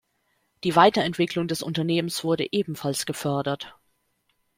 [0.63, 3.75] Die Weiterentwicklung des Unternehmens wurde ebenfalls gefördert.